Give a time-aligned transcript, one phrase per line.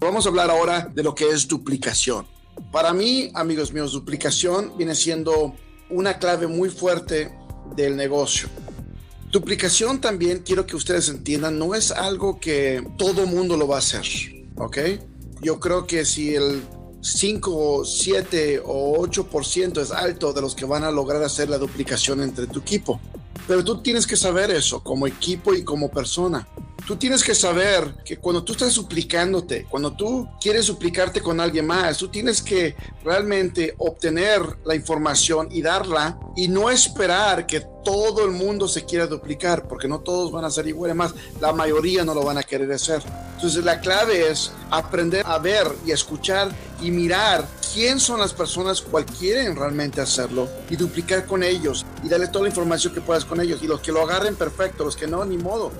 [0.00, 2.24] Vamos a hablar ahora de lo que es duplicación.
[2.70, 5.56] Para mí, amigos míos, duplicación viene siendo
[5.90, 7.36] una clave muy fuerte
[7.74, 8.48] del negocio.
[9.32, 13.78] Duplicación también, quiero que ustedes entiendan, no es algo que todo mundo lo va a
[13.80, 14.06] hacer,
[14.56, 14.78] ¿ok?
[15.42, 16.62] Yo creo que si el
[17.00, 22.22] 5, 7 o 8% es alto de los que van a lograr hacer la duplicación
[22.22, 23.00] entre tu equipo.
[23.48, 26.46] Pero tú tienes que saber eso como equipo y como persona.
[26.88, 31.66] Tú tienes que saber que cuando tú estás suplicándote, cuando tú quieres suplicarte con alguien
[31.66, 32.74] más, tú tienes que
[33.04, 39.06] realmente obtener la información y darla y no esperar que todo el mundo se quiera
[39.06, 42.42] duplicar, porque no todos van a ser iguales, más la mayoría no lo van a
[42.42, 43.02] querer hacer.
[43.34, 48.80] Entonces la clave es aprender a ver y escuchar y mirar quién son las personas
[48.80, 53.26] cual quieren realmente hacerlo y duplicar con ellos y darle toda la información que puedas
[53.26, 55.70] con ellos y los que lo agarren perfecto, los que no, ni modo